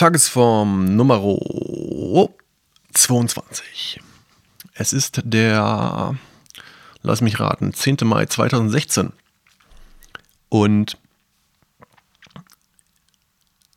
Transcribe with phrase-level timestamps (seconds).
[0.00, 1.20] Tagesform Nummer
[2.94, 4.00] 22.
[4.72, 6.16] Es ist der,
[7.02, 7.98] lass mich raten, 10.
[8.04, 9.12] Mai 2016.
[10.48, 10.96] Und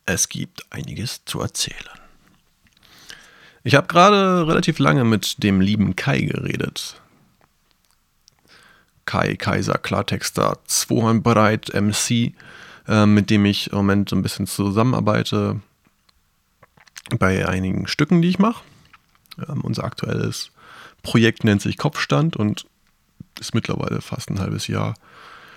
[0.06, 1.76] es gibt einiges zu erzählen.
[3.62, 7.02] Ich habe gerade relativ lange mit dem lieben Kai geredet.
[9.04, 12.32] Kai Kaiser Klartexter, Zweibreit MC,
[12.88, 15.60] äh, mit dem ich im Moment ein bisschen zusammenarbeite
[17.18, 18.64] bei einigen Stücken, die ich mache.
[19.48, 20.50] Ähm, unser aktuelles
[21.02, 22.66] Projekt nennt sich Kopfstand und
[23.38, 24.94] ist mittlerweile fast ein halbes Jahr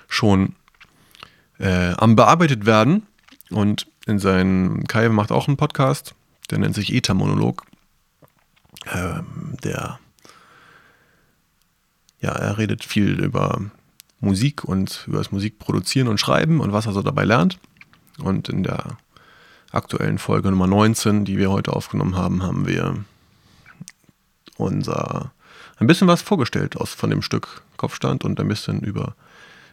[0.08, 0.56] schon
[1.60, 3.08] äh, am bearbeitet werden.
[3.50, 6.16] Und in seinem Kai macht auch einen Podcast,
[6.50, 7.64] der nennt sich Ether-Monolog.
[8.94, 10.00] Ähm, der
[12.20, 13.62] ja, er redet viel über
[14.20, 17.59] Musik und über das Musikproduzieren und Schreiben und was er so dabei lernt.
[18.20, 18.98] Und in der
[19.77, 23.05] aktuellen Folge Nummer 19, die wir heute aufgenommen haben, haben wir
[24.58, 25.31] unser
[25.78, 29.16] ein bisschen was vorgestellt aus von dem Stück Kopfstand und ein bisschen über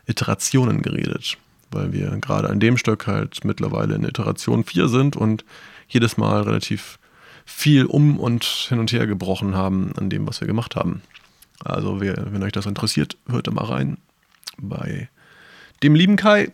[0.06, 1.38] Iterationen geredet,
[1.70, 5.46] weil wir gerade an dem Stück halt mittlerweile in Iteration 4 sind und
[5.88, 6.98] jedes Mal relativ
[7.46, 11.00] viel um und hin und her gebrochen haben an dem, was wir gemacht haben.
[11.64, 13.96] Also, wer, wenn euch das interessiert, hört da mal rein
[14.58, 15.08] bei
[15.82, 16.52] dem lieben Kai.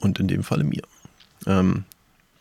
[0.00, 0.82] Und in dem Falle mir.
[1.46, 1.84] Ähm,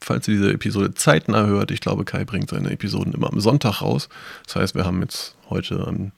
[0.01, 3.81] falls ihr diese Episode zeitnah hört, ich glaube, Kai bringt seine Episoden immer am Sonntag
[3.81, 4.09] raus.
[4.45, 6.11] Das heißt, wir haben jetzt heute am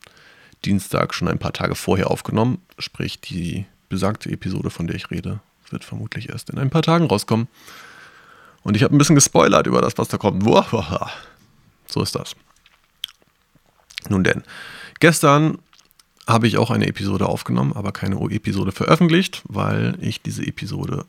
[0.65, 2.59] Dienstag schon ein paar Tage vorher aufgenommen.
[2.77, 7.05] Sprich, die besagte Episode, von der ich rede, wird vermutlich erst in ein paar Tagen
[7.05, 7.47] rauskommen.
[8.63, 10.43] Und ich habe ein bisschen gespoilert über das, was da kommt.
[11.87, 12.35] So ist das.
[14.09, 14.43] Nun denn,
[14.99, 15.57] gestern
[16.27, 21.05] habe ich auch eine Episode aufgenommen, aber keine Episode veröffentlicht, weil ich diese Episode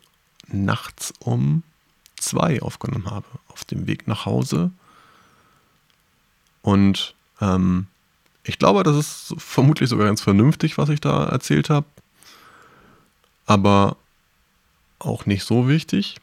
[0.49, 1.63] nachts um
[2.17, 4.71] zwei aufgenommen habe, auf dem Weg nach Hause.
[6.63, 7.87] Und ähm,
[8.45, 11.87] ich glaube, das ist vermutlich sogar ganz vernünftig, was ich da erzählt habe.
[13.47, 13.97] Aber
[14.99, 16.17] auch nicht so wichtig.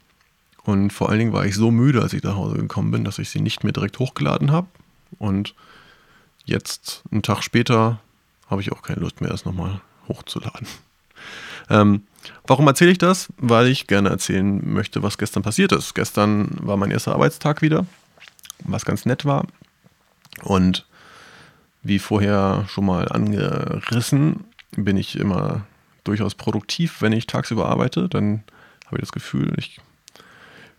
[0.63, 3.19] Und vor allen Dingen war ich so müde, als ich nach Hause gekommen bin, dass
[3.19, 4.67] ich sie nicht mehr direkt hochgeladen habe.
[5.17, 5.55] Und
[6.45, 7.99] jetzt, einen Tag später,
[8.49, 10.67] habe ich auch keine Lust mehr, das nochmal hochzuladen.
[11.69, 12.03] Ähm,
[12.47, 13.29] warum erzähle ich das?
[13.37, 15.95] Weil ich gerne erzählen möchte, was gestern passiert ist.
[15.95, 17.85] Gestern war mein erster Arbeitstag wieder,
[18.63, 19.45] was ganz nett war.
[20.43, 20.85] Und
[21.83, 25.65] wie vorher schon mal angerissen, bin ich immer
[26.03, 28.09] durchaus produktiv, wenn ich tagsüber arbeite.
[28.09, 28.43] Dann
[28.85, 29.79] habe ich das Gefühl, ich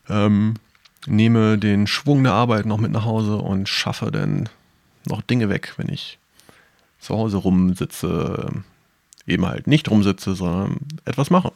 [0.09, 0.55] ähm,
[1.07, 4.49] nehme den Schwung der Arbeit noch mit nach Hause und schaffe dann
[5.07, 6.19] noch Dinge weg, wenn ich
[6.99, 8.63] zu Hause rumsitze,
[9.31, 11.53] eben halt nicht rumsitze, sondern etwas mache.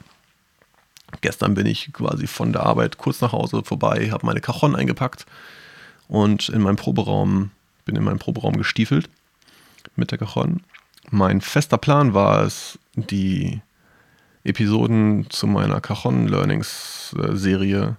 [1.20, 5.26] Gestern bin ich quasi von der Arbeit kurz nach Hause vorbei, habe meine Cajon eingepackt
[6.08, 7.50] und in meinem Proberaum,
[7.84, 9.08] bin in meinen Proberaum gestiefelt
[9.96, 10.62] mit der Cajon.
[11.10, 13.60] Mein fester Plan war es, die
[14.42, 17.96] Episoden zu meiner Cajon Learnings äh, Serie,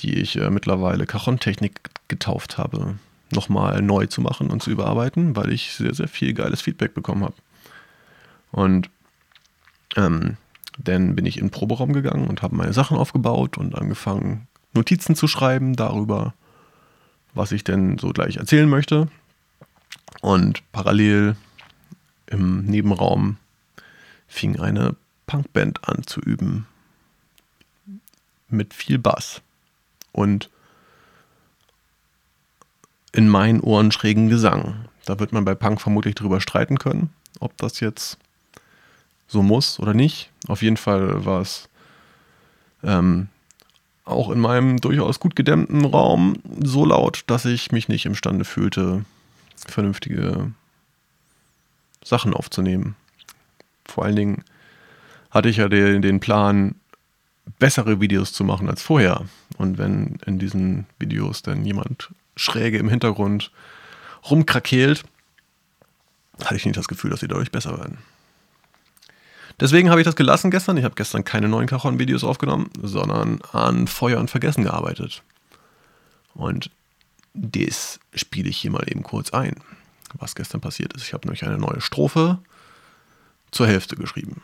[0.00, 2.98] die ich äh, mittlerweile Cajon Technik getauft habe,
[3.32, 7.24] nochmal neu zu machen und zu überarbeiten, weil ich sehr, sehr viel geiles Feedback bekommen
[7.24, 7.34] habe.
[8.52, 8.90] Und
[9.96, 10.36] ähm,
[10.78, 15.16] dann bin ich in den Proberaum gegangen und habe meine Sachen aufgebaut und angefangen, Notizen
[15.16, 16.34] zu schreiben darüber,
[17.34, 19.08] was ich denn so gleich erzählen möchte.
[20.20, 21.36] Und parallel
[22.26, 23.36] im Nebenraum
[24.26, 24.96] fing eine
[25.26, 26.66] Punkband an zu üben.
[28.48, 29.42] Mit viel Bass.
[30.12, 30.50] Und
[33.12, 34.86] in meinen Ohren schrägen Gesang.
[35.04, 38.18] Da wird man bei Punk vermutlich drüber streiten können, ob das jetzt
[39.26, 40.30] so muss oder nicht.
[40.48, 41.68] Auf jeden Fall war es
[42.82, 43.28] ähm,
[44.04, 49.04] auch in meinem durchaus gut gedämmten Raum so laut, dass ich mich nicht imstande fühlte,
[49.66, 50.52] vernünftige
[52.04, 52.94] Sachen aufzunehmen.
[53.84, 54.44] Vor allen Dingen
[55.30, 56.76] hatte ich ja den, den Plan,
[57.58, 59.24] bessere Videos zu machen als vorher.
[59.56, 63.50] Und wenn in diesen Videos dann jemand schräge im Hintergrund
[64.30, 65.04] rumkrakeelt,
[66.44, 67.98] hatte ich nicht das Gefühl, dass sie dadurch besser werden.
[69.58, 70.76] Deswegen habe ich das gelassen gestern.
[70.76, 75.22] Ich habe gestern keine neuen Cajon-Videos aufgenommen, sondern an Feuer und Vergessen gearbeitet.
[76.34, 76.70] Und
[77.32, 79.56] das spiele ich hier mal eben kurz ein,
[80.14, 81.04] was gestern passiert ist.
[81.04, 82.38] Ich habe nämlich eine neue Strophe
[83.50, 84.42] zur Hälfte geschrieben.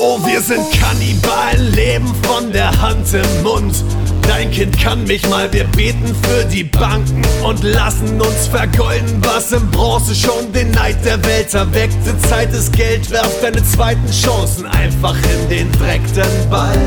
[0.00, 3.84] Oh, wir sind Kannibalen, leben von der Hand im Mund.
[4.28, 9.52] Dein Kind kann mich mal, wir beten für die Banken und lassen uns vergolden, was
[9.52, 12.16] im Bronze schon den Neid der Welt erweckte.
[12.28, 16.78] Zeit ist Geld, werf deine zweiten Chancen einfach in den Dreck, denn bald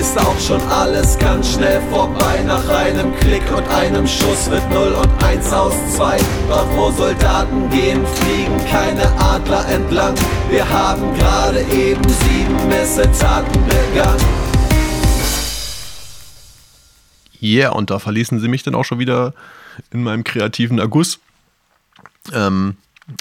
[0.00, 2.40] ist auch schon alles ganz schnell vorbei.
[2.46, 6.16] Nach einem Klick und einem Schuss wird 0 und 1 aus 2.
[6.48, 10.14] Dort wo Soldaten gehen, fliegen keine Adler entlang.
[10.50, 14.39] Wir haben gerade eben sieben Missetaten begangen.
[17.42, 19.34] Yeah, und da verließen sie mich dann auch schon wieder
[19.90, 21.20] in meinem kreativen Erguss.
[22.32, 22.76] Ähm,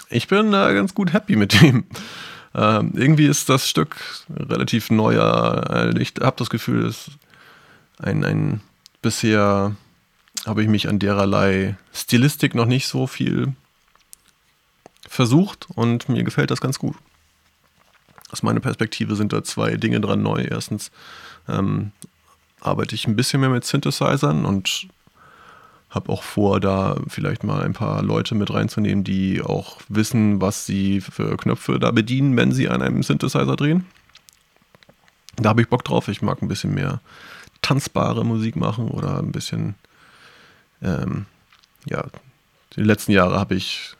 [0.09, 1.85] ich bin äh, ganz gut happy mit dem.
[2.53, 3.95] Ähm, irgendwie ist das Stück
[4.29, 5.93] relativ neuer.
[5.97, 7.11] Ich habe das Gefühl, dass
[7.99, 8.61] ein, ein
[9.01, 9.75] bisher
[10.45, 13.53] habe ich mich an dererlei Stilistik noch nicht so viel
[15.07, 16.95] versucht und mir gefällt das ganz gut.
[18.31, 20.45] Aus meiner Perspektive sind da zwei Dinge dran neu.
[20.49, 20.91] Erstens
[21.47, 21.91] ähm,
[22.61, 24.87] arbeite ich ein bisschen mehr mit Synthesizern und
[25.89, 30.65] habe auch vor, da vielleicht mal ein paar Leute mit reinzunehmen, die auch wissen, was
[30.65, 33.85] sie für Knöpfe da bedienen, wenn sie an einem Synthesizer drehen.
[35.37, 36.07] Da habe ich Bock drauf.
[36.07, 37.01] Ich mag ein bisschen mehr
[37.61, 39.75] tanzbare Musik machen oder ein bisschen,
[40.81, 41.25] ähm,
[41.85, 42.05] ja,
[42.75, 43.95] die letzten Jahre habe ich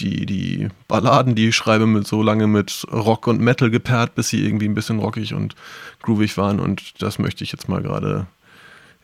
[0.00, 4.28] die, die Balladen, die ich schreibe, mit so lange mit Rock und Metal gepaart, bis
[4.28, 5.54] sie irgendwie ein bisschen rockig und
[6.02, 6.60] groovig waren.
[6.60, 8.26] Und das möchte ich jetzt mal gerade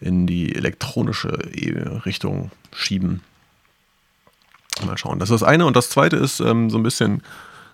[0.01, 1.39] in die elektronische
[2.05, 3.23] Richtung schieben.
[4.85, 5.19] Mal schauen.
[5.19, 5.67] Das ist das eine.
[5.67, 7.23] Und das zweite ist ähm, so ein bisschen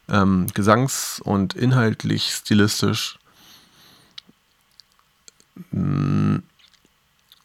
[0.09, 3.19] ähm, gesangs- und inhaltlich stilistisch.
[5.71, 6.43] Hm,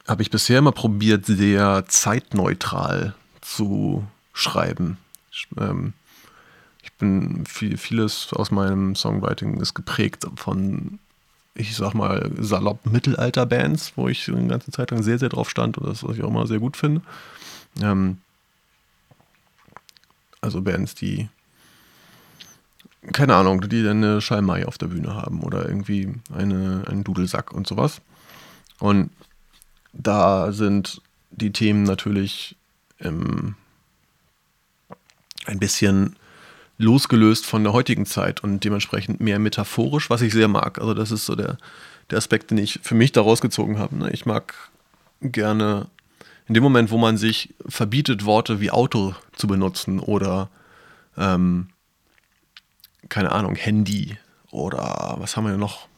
[0.06, 4.98] Habe ich bisher immer probiert, sehr zeitneutral zu schreiben.
[5.36, 5.92] Ich, ähm,
[6.82, 10.98] ich bin viel, vieles aus meinem Songwriting ist geprägt von,
[11.54, 15.76] ich sag mal, salopp Mittelalter-Bands, wo ich eine ganze Zeit lang sehr, sehr drauf stand
[15.76, 17.02] und das, was ich auch immer sehr gut finde.
[17.82, 18.18] Ähm,
[20.40, 21.28] also Bands, die
[23.12, 27.52] keine Ahnung, die dann eine Schalmei auf der Bühne haben oder irgendwie eine, einen Dudelsack
[27.52, 28.00] und sowas.
[28.80, 29.10] Und
[29.92, 31.00] da sind
[31.30, 32.56] die Themen natürlich
[32.98, 33.54] im
[35.46, 36.16] ein bisschen
[36.78, 40.78] losgelöst von der heutigen Zeit und dementsprechend mehr metaphorisch, was ich sehr mag.
[40.78, 41.56] Also das ist so der,
[42.10, 43.96] der Aspekt, den ich für mich daraus gezogen habe.
[43.96, 44.10] Ne?
[44.10, 44.54] Ich mag
[45.22, 45.88] gerne
[46.48, 50.50] in dem Moment, wo man sich verbietet, Worte wie Auto zu benutzen oder
[51.16, 51.68] ähm,
[53.08, 54.18] keine Ahnung, Handy
[54.50, 55.88] oder was haben wir noch?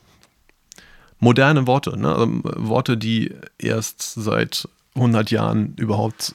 [1.19, 2.15] Moderne Worte, ne?
[2.15, 6.35] also Worte, die erst seit 100 Jahren überhaupt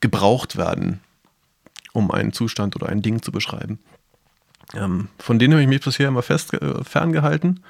[0.00, 1.00] gebraucht werden
[1.98, 3.80] um einen Zustand oder ein Ding zu beschreiben.
[4.74, 7.64] Ähm, von denen habe ich mich bisher immer fest äh, ferngehalten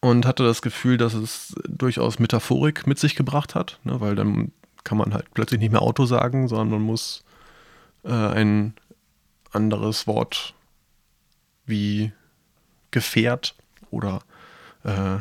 [0.00, 4.52] und hatte das Gefühl, dass es durchaus Metaphorik mit sich gebracht hat, ne, weil dann
[4.84, 7.24] kann man halt plötzlich nicht mehr Auto sagen, sondern man muss
[8.04, 8.74] äh, ein
[9.50, 10.54] anderes Wort
[11.66, 12.12] wie
[12.90, 13.54] Gefährt
[13.90, 14.20] oder
[14.84, 15.18] äh,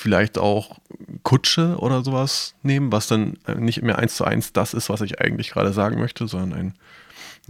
[0.00, 0.78] vielleicht auch
[1.24, 5.02] Kutsche oder sowas nehmen, was dann äh, nicht mehr eins zu eins das ist, was
[5.02, 6.74] ich eigentlich gerade sagen möchte, sondern ein,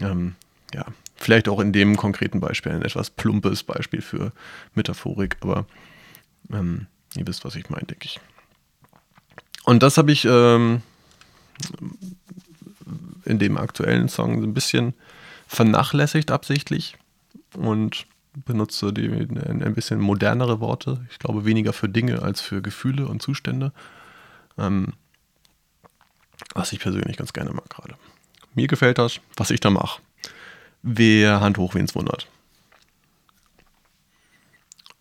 [0.00, 0.34] ähm,
[0.74, 4.32] ja, vielleicht auch in dem konkreten Beispiel ein etwas plumpes Beispiel für
[4.74, 5.64] Metaphorik, aber
[6.52, 8.18] ähm, ihr wisst, was ich meine, denke ich.
[9.62, 10.82] Und das habe ich ähm,
[13.26, 14.94] in dem aktuellen Song so ein bisschen
[15.46, 16.96] vernachlässigt absichtlich
[17.56, 21.04] und benutze die, ein bisschen modernere Worte.
[21.10, 23.72] Ich glaube weniger für Dinge als für Gefühle und Zustände.
[24.58, 24.92] Ähm,
[26.54, 27.94] was ich persönlich ganz gerne mag gerade.
[28.54, 30.00] Mir gefällt das, was ich da mache.
[30.82, 32.26] Wer Hand hoch, wen es wundert.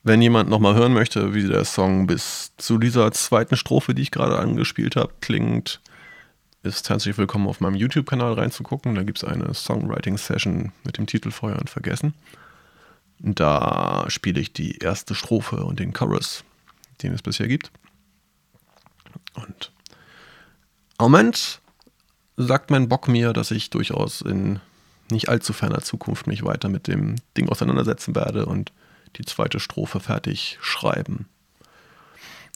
[0.04, 4.12] Wenn jemand nochmal hören möchte, wie der Song bis zu dieser zweiten Strophe, die ich
[4.12, 5.82] gerade angespielt habe, klingt,
[6.64, 8.96] ist herzlich willkommen auf meinem YouTube-Kanal reinzugucken.
[8.96, 12.14] Da gibt es eine Songwriting-Session mit dem Titel Feuer und Vergessen.
[13.20, 16.46] Da spiele ich die erste Strophe und den Chorus,
[17.04, 17.70] den es bisher gibt.
[19.34, 19.72] Und
[20.98, 21.62] im Moment
[22.38, 24.62] sagt mein Bock mir, dass ich durchaus in
[25.12, 28.72] nicht allzu ferner Zukunft mich weiter mit dem Ding auseinandersetzen werde und
[29.18, 31.28] die zweite Strophe fertig schreiben.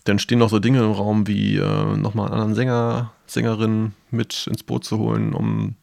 [0.06, 4.48] Dann stehen noch so Dinge im Raum wie äh, nochmal einen anderen Sänger, Sängerin mit
[4.48, 5.76] ins Boot zu holen, um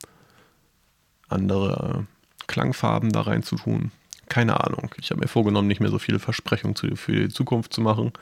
[1.28, 2.06] andere
[2.46, 3.90] Klangfarben da rein zu tun
[4.30, 4.94] keine Ahnung.
[4.98, 8.12] Ich habe mir vorgenommen, nicht mehr so viele Versprechungen zu, für die Zukunft zu machen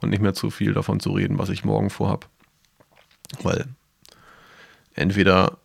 [0.00, 2.28] und nicht mehr zu viel davon zu reden, was ich morgen vorhab.
[3.42, 3.66] Weil
[4.94, 5.58] entweder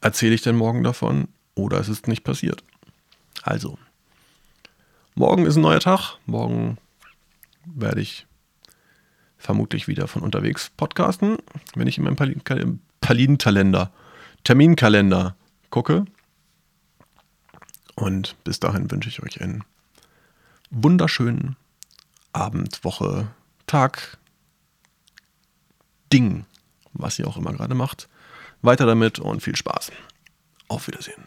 [0.00, 2.62] erzähle ich denn morgen davon oder es ist nicht passiert.
[3.42, 3.78] Also,
[5.14, 6.18] morgen ist ein neuer Tag.
[6.26, 6.78] Morgen
[7.64, 8.26] werde ich
[9.38, 11.38] vermutlich wieder von unterwegs podcasten,
[11.74, 13.90] wenn ich in meinem Palinenkalender,
[14.44, 15.34] Terminkalender
[15.70, 16.04] gucke.
[17.94, 19.64] Und bis dahin wünsche ich euch einen
[20.70, 21.56] wunderschönen
[22.32, 23.28] Abend, Woche,
[23.66, 24.18] Tag,
[26.12, 26.46] Ding,
[26.92, 28.08] was ihr auch immer gerade macht.
[28.62, 29.92] Weiter damit und viel Spaß.
[30.68, 31.24] Auf Wiedersehen.